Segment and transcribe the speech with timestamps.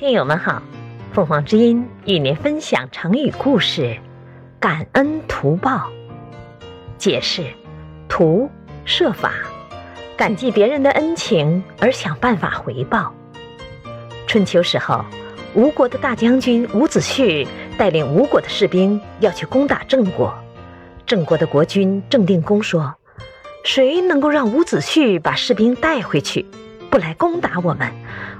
[0.00, 0.62] 听友们好，
[1.12, 3.98] 凤凰之音与您分享成语故事
[4.58, 5.90] “感恩图报”。
[6.96, 7.44] 解释：
[8.08, 8.48] 图，
[8.86, 9.34] 设法，
[10.16, 13.12] 感激别人的恩情而想办法回报。
[14.26, 15.04] 春秋时候，
[15.52, 17.46] 吴国的大将军伍子胥
[17.76, 20.34] 带领吴国的士兵要去攻打郑国。
[21.04, 22.94] 郑国的国君郑定公说
[23.64, 26.46] ：“谁能够让伍子胥把士兵带回去？”
[26.90, 27.88] 不来攻打我们，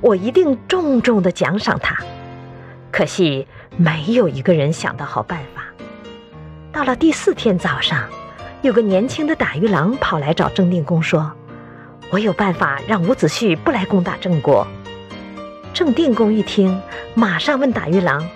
[0.00, 1.96] 我一定重重的奖赏他。
[2.90, 3.46] 可惜
[3.76, 5.62] 没有一个人想到好办法。
[6.72, 8.08] 到了第四天早上，
[8.62, 11.30] 有个年轻的打鱼郎跑来找郑定公说
[12.10, 14.66] ：“我有办法让伍子胥不来攻打郑国。”
[15.74, 16.80] 郑定公一听，
[17.14, 18.26] 马上问打鱼郎：“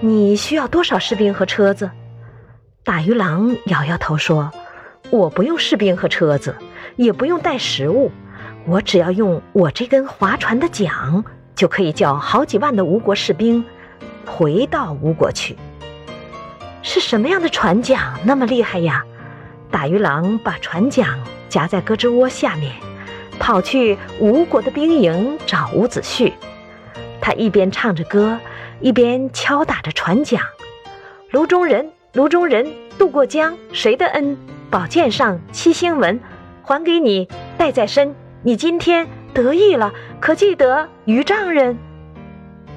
[0.00, 1.90] 你需要多少士兵和车子？”
[2.82, 4.50] 打鱼郎摇摇头说
[5.10, 6.56] ：“我不用士兵和车子，
[6.96, 8.10] 也不用带食物。”
[8.66, 11.24] 我只要用我这根划船的桨，
[11.54, 13.64] 就可以叫好几万的吴国士兵
[14.26, 15.56] 回到吴国去。
[16.82, 19.04] 是什么样的船桨那么厉害呀？
[19.70, 21.06] 打鱼郎把船桨
[21.48, 22.72] 夹在胳肢窝下面，
[23.38, 26.32] 跑去吴国的兵营找伍子胥。
[27.20, 28.38] 他一边唱着歌，
[28.80, 30.42] 一边敲打着船桨。
[31.30, 32.66] 卢中人，卢中人，
[32.98, 34.36] 渡过江，谁的恩？
[34.70, 36.18] 宝剑上七星纹，
[36.62, 38.14] 还给你，带在身。
[38.42, 41.76] 你今天得意了，可记得渔丈人？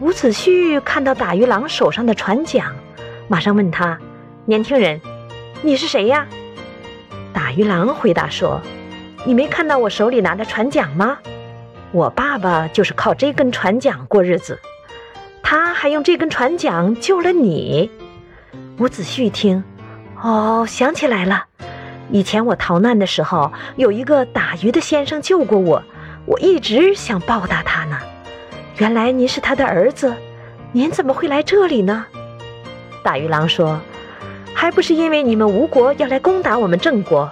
[0.00, 2.74] 伍子胥看到打鱼郎手上的船桨，
[3.28, 3.98] 马上问他
[4.46, 4.98] ：“年轻人，
[5.60, 6.26] 你是谁呀？”
[7.34, 8.58] 打鱼郎回答说
[9.26, 11.18] ：“你没看到我手里拿的船桨吗？
[11.92, 14.58] 我爸爸就是靠这根船桨过日子，
[15.42, 17.90] 他还用这根船桨救了你。”
[18.80, 19.62] 伍子胥一听，
[20.22, 21.44] 哦，想起来了。
[22.12, 25.82] 以前我逃难的时候，有一个打鱼的先生救过我，
[26.26, 27.98] 我一直想报答他呢。
[28.78, 30.12] 原来您是他的儿子，
[30.72, 32.04] 您怎么会来这里呢？
[33.04, 33.80] 打鱼郎说
[34.52, 37.30] ：“还不是因为你们吴国要来攻打我们郑国，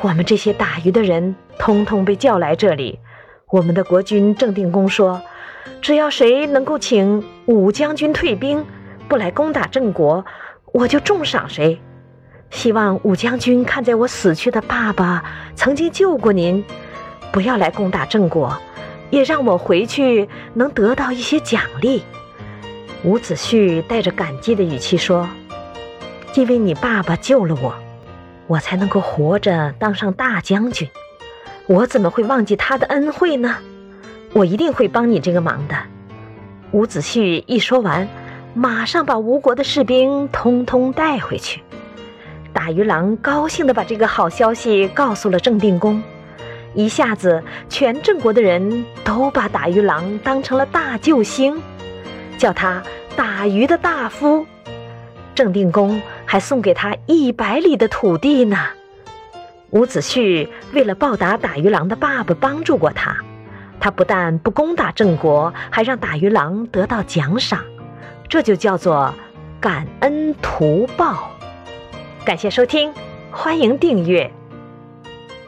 [0.00, 2.98] 我们这些打鱼的人通通被叫来这里。
[3.50, 5.20] 我们的国君郑定公说，
[5.80, 8.64] 只要谁能够请武将军退兵，
[9.08, 10.24] 不来攻打郑国，
[10.72, 11.80] 我就重赏谁。”
[12.52, 15.24] 希望武将军看在我死去的爸爸
[15.56, 16.62] 曾经救过您，
[17.32, 18.56] 不要来攻打郑国，
[19.10, 22.04] 也让我回去能得到一些奖励。
[23.04, 25.28] 伍子胥带着感激的语气说
[26.36, 27.74] ：“因为你爸爸救了我，
[28.46, 30.86] 我才能够活着当上大将军。
[31.66, 33.56] 我怎么会忘记他的恩惠呢？
[34.34, 35.76] 我一定会帮你这个忙的。”
[36.70, 38.06] 伍子胥一说完，
[38.54, 41.60] 马上把吴国的士兵通通带回去。
[42.62, 46.00] 打鱼郎高兴地把这个好消息告诉了郑定公，
[46.74, 51.60] 一下子全郑国的人都把打鱼郎当成了大救星，
[52.38, 52.80] 叫他
[53.16, 54.46] 打鱼的大夫。
[55.34, 58.56] 郑定公还送给他一百里的土地呢。
[59.70, 63.16] 伍子胥为了报答打鱼郎的爸爸帮助过他，
[63.80, 67.58] 他不但不攻打郑国，还让打鱼郎得到奖赏，
[68.28, 69.12] 这就叫做
[69.60, 71.31] 感恩图报。
[72.24, 72.92] 感谢收听，
[73.32, 74.30] 欢迎订阅。